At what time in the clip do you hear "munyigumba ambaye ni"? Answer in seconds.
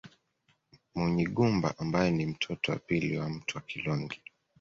0.95-2.25